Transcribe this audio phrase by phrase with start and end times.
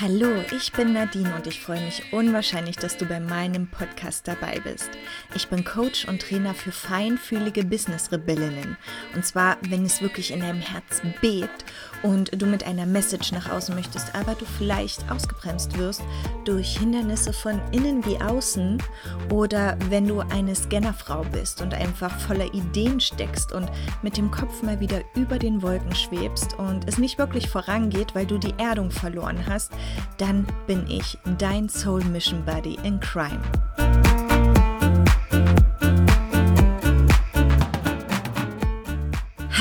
[0.00, 4.58] Hallo, ich bin Nadine und ich freue mich unwahrscheinlich, dass du bei meinem Podcast dabei
[4.60, 4.90] bist.
[5.34, 8.76] Ich bin Coach und Trainer für feinfühlige Business-Rebellinnen.
[9.14, 11.64] Und zwar, wenn es wirklich in deinem Herz bebt
[12.02, 16.02] und du mit einer Message nach außen möchtest, aber du vielleicht ausgebremst wirst
[16.44, 18.82] durch Hindernisse von innen wie außen
[19.30, 23.70] oder wenn du eine Scannerfrau bist und einfach voller Ideen steckst und
[24.02, 28.26] mit dem Kopf mal wieder über den Wolken schwebst und es nicht wirklich vorangeht, weil
[28.26, 29.72] du die Erdung verloren hast,
[30.18, 33.40] dann bin ich dein Soul Mission Buddy in Crime.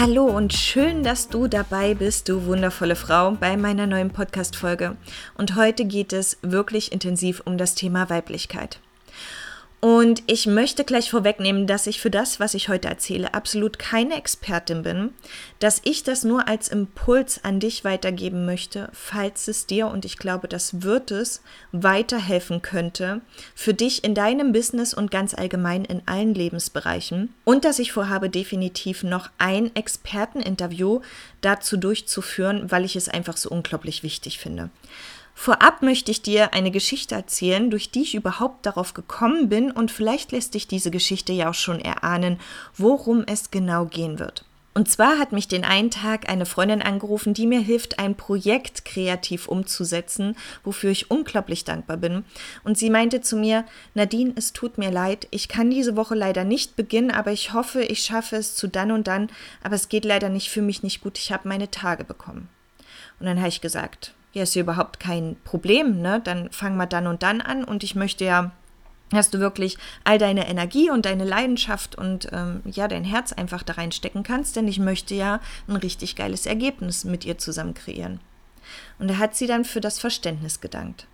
[0.02, 4.98] Hallo und schön, dass du dabei bist, du wundervolle Frau, bei meiner neuen Podcast-Folge.
[5.38, 8.79] Und heute geht es wirklich intensiv um das Thema Weiblichkeit.
[9.84, 14.16] Und ich möchte gleich vorwegnehmen, dass ich für das, was ich heute erzähle, absolut keine
[14.16, 15.09] Expertin bin,
[15.57, 20.17] dass ich das nur als Impuls an dich weitergeben möchte, falls es dir, und ich
[20.17, 23.21] glaube, das wird es, weiterhelfen könnte,
[23.55, 27.34] für dich in deinem Business und ganz allgemein in allen Lebensbereichen.
[27.43, 31.02] Und dass ich vorhabe, definitiv noch ein Experteninterview
[31.41, 34.70] dazu durchzuführen, weil ich es einfach so unglaublich wichtig finde.
[35.43, 39.89] Vorab möchte ich dir eine Geschichte erzählen, durch die ich überhaupt darauf gekommen bin und
[39.89, 42.39] vielleicht lässt dich diese Geschichte ja auch schon erahnen,
[42.77, 44.45] worum es genau gehen wird.
[44.75, 48.85] Und zwar hat mich den einen Tag eine Freundin angerufen, die mir hilft, ein Projekt
[48.85, 52.23] kreativ umzusetzen, wofür ich unglaublich dankbar bin.
[52.63, 56.43] Und sie meinte zu mir, Nadine, es tut mir leid, ich kann diese Woche leider
[56.43, 59.31] nicht beginnen, aber ich hoffe, ich schaffe es zu dann und dann,
[59.63, 62.47] aber es geht leider nicht für mich nicht gut, ich habe meine Tage bekommen.
[63.19, 66.22] Und dann habe ich gesagt, ja, ist ja überhaupt kein Problem, ne?
[66.24, 68.51] Dann fang mal dann und dann an und ich möchte ja,
[69.09, 73.63] dass du wirklich all deine Energie und deine Leidenschaft und ähm, ja, dein Herz einfach
[73.63, 78.19] da reinstecken kannst, denn ich möchte ja ein richtig geiles Ergebnis mit ihr zusammen kreieren.
[79.00, 81.07] Und da hat sie dann für das Verständnis gedankt.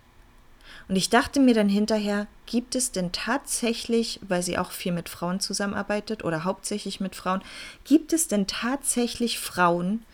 [0.88, 5.08] Und ich dachte mir dann hinterher, gibt es denn tatsächlich, weil sie auch viel mit
[5.08, 7.42] Frauen zusammenarbeitet oder hauptsächlich mit Frauen,
[7.84, 10.04] gibt es denn tatsächlich Frauen,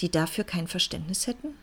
[0.00, 1.54] die dafür kein Verständnis hätten?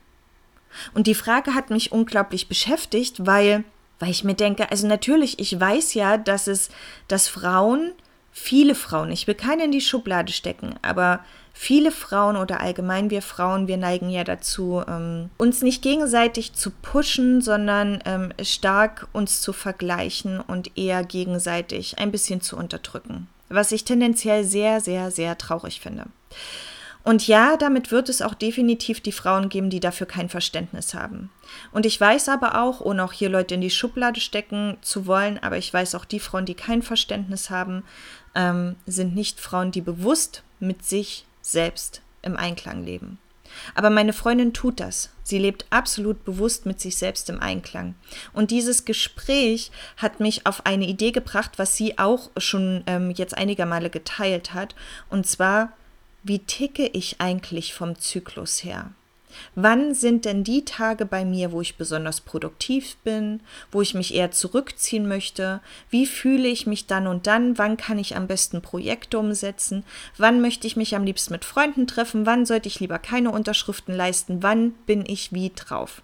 [0.94, 3.64] Und die Frage hat mich unglaublich beschäftigt, weil,
[4.00, 6.70] weil ich mir denke, also natürlich, ich weiß ja, dass es,
[7.08, 7.92] dass Frauen,
[8.32, 11.22] viele Frauen, ich will keine in die Schublade stecken, aber
[11.54, 16.70] viele Frauen oder allgemein wir Frauen, wir neigen ja dazu, ähm, uns nicht gegenseitig zu
[16.70, 23.28] pushen, sondern ähm, stark uns zu vergleichen und eher gegenseitig ein bisschen zu unterdrücken.
[23.48, 26.08] Was ich tendenziell sehr, sehr, sehr traurig finde.
[27.06, 31.30] Und ja, damit wird es auch definitiv die Frauen geben, die dafür kein Verständnis haben.
[31.72, 35.38] Und ich weiß aber auch, ohne auch hier Leute in die Schublade stecken zu wollen,
[35.38, 37.84] aber ich weiß auch, die Frauen, die kein Verständnis haben,
[38.34, 43.20] ähm, sind nicht Frauen, die bewusst mit sich selbst im Einklang leben.
[43.76, 45.12] Aber meine Freundin tut das.
[45.22, 47.94] Sie lebt absolut bewusst mit sich selbst im Einklang.
[48.34, 53.38] Und dieses Gespräch hat mich auf eine Idee gebracht, was sie auch schon ähm, jetzt
[53.38, 54.74] einiger Male geteilt hat.
[55.10, 55.72] Und zwar
[56.26, 58.92] wie ticke ich eigentlich vom Zyklus her?
[59.54, 63.42] Wann sind denn die Tage bei mir, wo ich besonders produktiv bin,
[63.72, 65.62] wo ich mich eher zurückziehen möchte?
[65.90, 67.58] Wie fühle ich mich dann und dann?
[67.60, 69.84] Wann kann ich am besten Projekte umsetzen?
[70.18, 72.26] Wann möchte ich mich am liebsten mit Freunden treffen?
[72.26, 74.42] Wann sollte ich lieber keine Unterschriften leisten?
[74.42, 76.02] Wann bin ich wie drauf?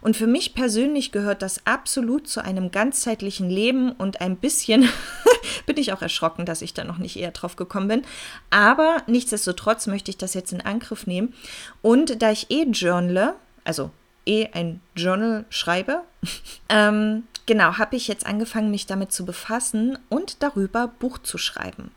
[0.00, 4.88] Und für mich persönlich gehört das absolut zu einem ganzheitlichen Leben und ein bisschen
[5.66, 8.02] bin ich auch erschrocken, dass ich da noch nicht eher drauf gekommen bin.
[8.50, 11.34] Aber nichtsdestotrotz möchte ich das jetzt in Angriff nehmen.
[11.80, 13.34] Und da ich eh journale,
[13.64, 13.90] also
[14.26, 16.02] eh ein Journal schreibe,
[16.68, 21.90] ähm, genau, habe ich jetzt angefangen, mich damit zu befassen und darüber Buch zu schreiben.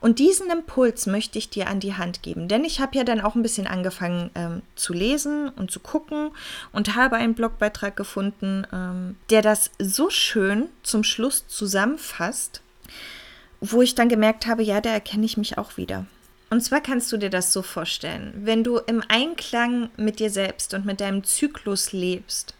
[0.00, 3.20] Und diesen Impuls möchte ich dir an die Hand geben, denn ich habe ja dann
[3.20, 6.30] auch ein bisschen angefangen ähm, zu lesen und zu gucken
[6.72, 12.60] und habe einen Blogbeitrag gefunden, ähm, der das so schön zum Schluss zusammenfasst,
[13.60, 16.06] wo ich dann gemerkt habe, ja, da erkenne ich mich auch wieder.
[16.50, 20.74] Und zwar kannst du dir das so vorstellen, wenn du im Einklang mit dir selbst
[20.74, 22.54] und mit deinem Zyklus lebst,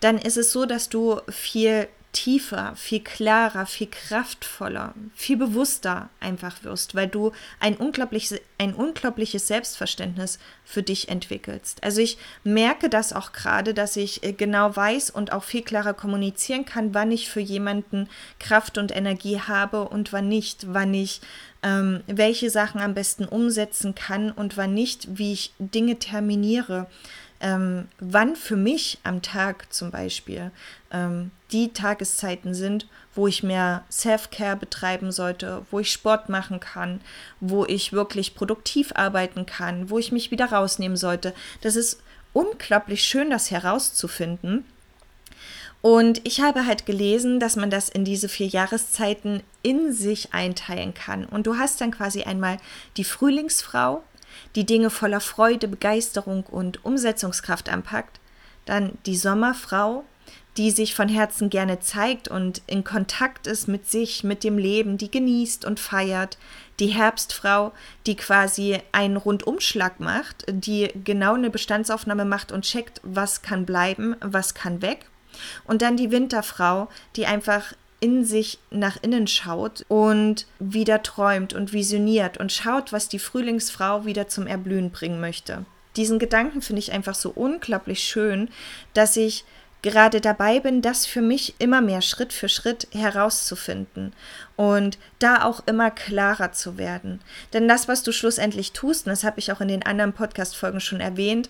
[0.00, 6.64] dann ist es so, dass du viel tiefer, viel klarer, viel kraftvoller, viel bewusster einfach
[6.64, 7.30] wirst, weil du
[7.60, 11.82] ein unglaubliches, ein unglaubliches Selbstverständnis für dich entwickelst.
[11.84, 15.94] Also ich merke das auch gerade, dass ich äh, genau weiß und auch viel klarer
[15.94, 18.08] kommunizieren kann, wann ich für jemanden
[18.40, 21.20] Kraft und Energie habe und wann nicht, wann ich
[21.62, 26.86] ähm, welche Sachen am besten umsetzen kann und wann nicht, wie ich Dinge terminiere
[27.40, 30.50] ähm, wann für mich am Tag zum Beispiel
[30.92, 37.00] ähm, die Tageszeiten sind, wo ich mehr Self-Care betreiben sollte, wo ich Sport machen kann,
[37.40, 41.34] wo ich wirklich produktiv arbeiten kann, wo ich mich wieder rausnehmen sollte.
[41.62, 42.02] Das ist
[42.32, 44.64] unglaublich schön, das herauszufinden.
[45.82, 50.92] Und ich habe halt gelesen, dass man das in diese vier Jahreszeiten in sich einteilen
[50.92, 51.24] kann.
[51.24, 52.58] Und du hast dann quasi einmal
[52.98, 54.02] die Frühlingsfrau,
[54.56, 58.20] die Dinge voller Freude, Begeisterung und Umsetzungskraft anpackt.
[58.64, 60.04] Dann die Sommerfrau,
[60.56, 64.98] die sich von Herzen gerne zeigt und in Kontakt ist mit sich, mit dem Leben,
[64.98, 66.38] die genießt und feiert.
[66.80, 67.72] Die Herbstfrau,
[68.06, 74.16] die quasi einen Rundumschlag macht, die genau eine Bestandsaufnahme macht und checkt, was kann bleiben,
[74.20, 75.06] was kann weg.
[75.64, 81.72] Und dann die Winterfrau, die einfach in sich nach innen schaut und wieder träumt und
[81.72, 85.66] visioniert und schaut, was die Frühlingsfrau wieder zum Erblühen bringen möchte.
[85.96, 88.48] Diesen Gedanken finde ich einfach so unglaublich schön,
[88.94, 89.44] dass ich
[89.82, 94.12] gerade dabei bin, das für mich immer mehr Schritt für Schritt herauszufinden
[94.56, 97.20] und da auch immer klarer zu werden.
[97.52, 100.80] Denn das, was du schlussendlich tust, und das habe ich auch in den anderen Podcast-Folgen
[100.80, 101.48] schon erwähnt,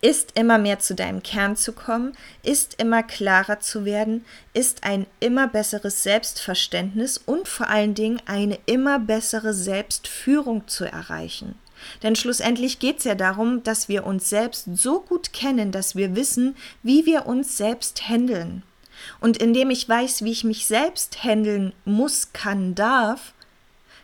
[0.00, 4.24] ist immer mehr zu deinem Kern zu kommen, ist immer klarer zu werden,
[4.54, 11.56] ist ein immer besseres Selbstverständnis und vor allen Dingen eine immer bessere Selbstführung zu erreichen.
[12.02, 16.14] Denn schlussendlich geht es ja darum, dass wir uns selbst so gut kennen, dass wir
[16.14, 18.62] wissen, wie wir uns selbst handeln.
[19.20, 23.32] Und indem ich weiß, wie ich mich selbst handeln muss, kann, darf,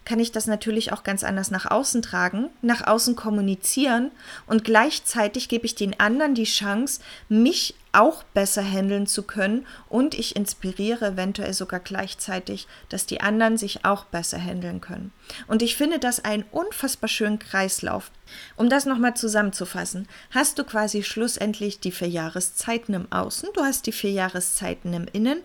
[0.07, 4.13] kann ich das natürlich auch ganz anders nach außen tragen, nach außen kommunizieren
[4.47, 10.15] und gleichzeitig gebe ich den anderen die Chance, mich auch besser handeln zu können und
[10.15, 15.13] ich inspiriere eventuell sogar gleichzeitig, dass die anderen sich auch besser handeln können.
[15.49, 18.11] Und ich finde das einen unfassbar schönen Kreislauf.
[18.57, 23.87] Um das nochmal zusammenzufassen, hast du quasi schlussendlich die vier Jahreszeiten im Außen, du hast
[23.87, 25.39] die vier Jahreszeiten im Innen.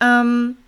[0.00, 0.58] Ähm,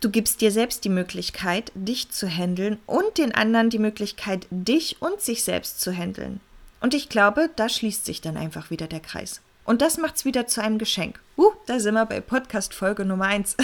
[0.00, 5.00] Du gibst dir selbst die Möglichkeit, dich zu handeln und den anderen die Möglichkeit, dich
[5.00, 6.40] und sich selbst zu handeln.
[6.80, 9.40] Und ich glaube, da schließt sich dann einfach wieder der Kreis.
[9.64, 11.18] Und das macht es wieder zu einem Geschenk.
[11.36, 13.56] Uh, da sind wir bei Podcast Folge Nummer 1.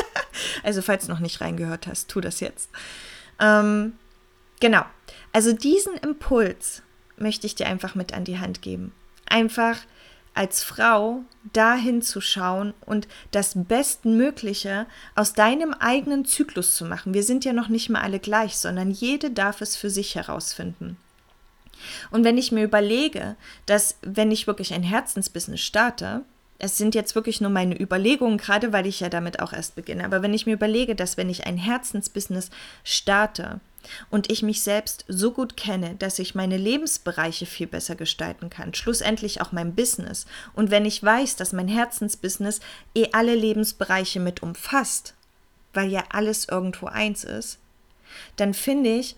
[0.62, 2.70] also, falls du noch nicht reingehört hast, tu das jetzt.
[3.38, 3.92] Ähm,
[4.60, 4.84] genau.
[5.32, 6.82] Also, diesen Impuls
[7.18, 8.92] möchte ich dir einfach mit an die Hand geben.
[9.26, 9.78] Einfach
[10.36, 11.22] als Frau
[11.52, 17.14] dahin zu schauen und das Bestmögliche aus deinem eigenen Zyklus zu machen.
[17.14, 20.96] Wir sind ja noch nicht mal alle gleich, sondern jede darf es für sich herausfinden.
[22.10, 23.36] Und wenn ich mir überlege,
[23.66, 26.22] dass wenn ich wirklich ein Herzensbusiness starte,
[26.58, 30.04] es sind jetzt wirklich nur meine Überlegungen, gerade weil ich ja damit auch erst beginne,
[30.04, 32.50] aber wenn ich mir überlege, dass wenn ich ein Herzensbusiness
[32.82, 33.60] starte,
[34.10, 38.74] und ich mich selbst so gut kenne, dass ich meine Lebensbereiche viel besser gestalten kann,
[38.74, 40.26] schlussendlich auch mein Business.
[40.54, 42.60] Und wenn ich weiß, dass mein Herzensbusiness
[42.94, 45.14] eh alle Lebensbereiche mit umfasst,
[45.74, 47.58] weil ja alles irgendwo eins ist,
[48.36, 49.16] dann finde ich,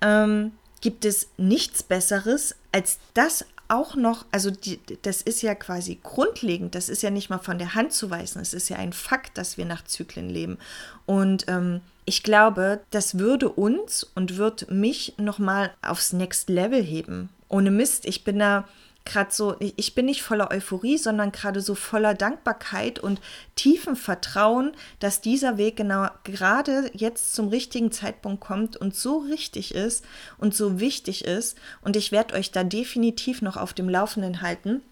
[0.00, 5.98] ähm, gibt es nichts Besseres, als das auch noch, also die, das ist ja quasi
[6.02, 8.92] grundlegend, das ist ja nicht mal von der Hand zu weisen, es ist ja ein
[8.92, 10.58] Fakt, dass wir nach Zyklen leben.
[11.06, 17.28] Und ähm, ich glaube, das würde uns und wird mich nochmal aufs Next Level heben.
[17.48, 18.68] Ohne Mist, ich bin da
[19.10, 23.20] gerade so, ich bin nicht voller Euphorie, sondern gerade so voller Dankbarkeit und
[23.56, 29.74] tiefem Vertrauen, dass dieser Weg genau gerade jetzt zum richtigen Zeitpunkt kommt und so richtig
[29.74, 30.04] ist
[30.38, 31.58] und so wichtig ist.
[31.82, 34.82] Und ich werde euch da definitiv noch auf dem Laufenden halten.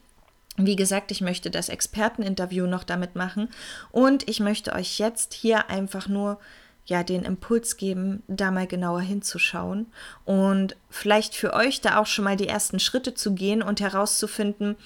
[0.56, 3.48] Wie gesagt, ich möchte das Experteninterview noch damit machen
[3.92, 6.40] und ich möchte euch jetzt hier einfach nur
[6.88, 9.86] ja den Impuls geben, da mal genauer hinzuschauen
[10.24, 14.76] und vielleicht für euch da auch schon mal die ersten Schritte zu gehen und herauszufinden,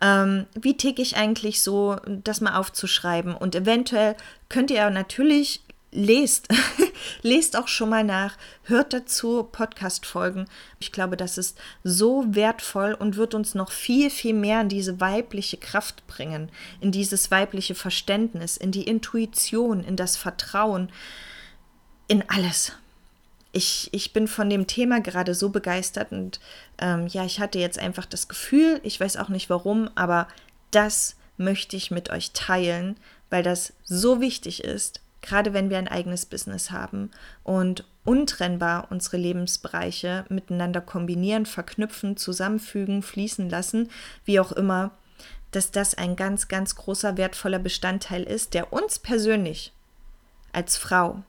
[0.00, 3.34] ähm, wie ticke ich eigentlich so, das mal aufzuschreiben.
[3.34, 4.14] Und eventuell
[4.48, 6.46] könnt ihr natürlich lest,
[7.22, 10.46] lest auch schon mal nach, hört dazu Podcast-Folgen.
[10.78, 15.00] Ich glaube, das ist so wertvoll und wird uns noch viel, viel mehr in diese
[15.00, 16.50] weibliche Kraft bringen,
[16.80, 20.92] in dieses weibliche Verständnis, in die Intuition, in das Vertrauen
[22.08, 22.72] in alles.
[23.52, 26.40] Ich, ich bin von dem Thema gerade so begeistert und
[26.78, 30.28] ähm, ja, ich hatte jetzt einfach das Gefühl, ich weiß auch nicht warum, aber
[30.70, 32.96] das möchte ich mit euch teilen,
[33.30, 37.10] weil das so wichtig ist, gerade wenn wir ein eigenes Business haben
[37.42, 43.90] und untrennbar unsere Lebensbereiche miteinander kombinieren, verknüpfen, zusammenfügen, fließen lassen,
[44.24, 44.92] wie auch immer,
[45.50, 49.72] dass das ein ganz, ganz großer, wertvoller Bestandteil ist, der uns persönlich
[50.52, 51.22] als Frau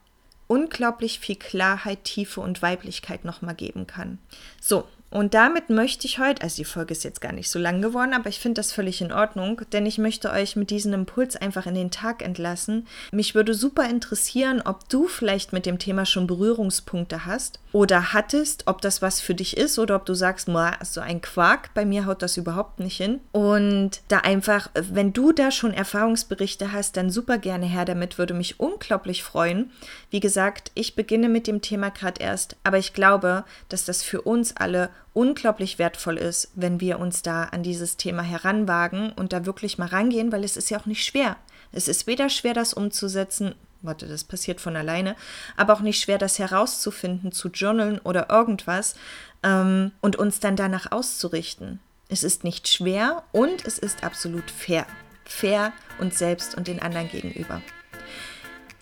[0.50, 4.18] unglaublich viel Klarheit, Tiefe und Weiblichkeit nochmal geben kann.
[4.60, 7.82] So, Und damit möchte ich heute, also die Folge ist jetzt gar nicht so lang
[7.82, 11.36] geworden, aber ich finde das völlig in Ordnung, denn ich möchte euch mit diesem Impuls
[11.36, 12.86] einfach in den Tag entlassen.
[13.12, 18.64] Mich würde super interessieren, ob du vielleicht mit dem Thema schon Berührungspunkte hast oder hattest,
[18.68, 20.48] ob das was für dich ist oder ob du sagst,
[20.84, 23.20] so ein Quark, bei mir haut das überhaupt nicht hin.
[23.32, 28.34] Und da einfach, wenn du da schon Erfahrungsberichte hast, dann super gerne her damit, würde
[28.34, 29.72] mich unglaublich freuen.
[30.10, 34.22] Wie gesagt, ich beginne mit dem Thema gerade erst, aber ich glaube, dass das für
[34.22, 39.46] uns alle unglaublich wertvoll ist, wenn wir uns da an dieses Thema heranwagen und da
[39.46, 41.38] wirklich mal rangehen, weil es ist ja auch nicht schwer.
[41.72, 45.16] Es ist weder schwer, das umzusetzen, warte, das passiert von alleine,
[45.56, 48.96] aber auch nicht schwer, das herauszufinden, zu journalen oder irgendwas
[49.44, 51.80] ähm, und uns dann danach auszurichten.
[52.08, 54.86] Es ist nicht schwer und es ist absolut fair.
[55.26, 57.62] Fair uns selbst und den anderen gegenüber.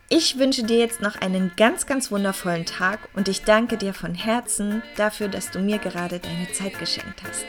[0.09, 4.15] Ich wünsche dir jetzt noch einen ganz, ganz wundervollen Tag und ich danke dir von
[4.15, 7.45] Herzen dafür, dass du mir gerade deine Zeit geschenkt hast.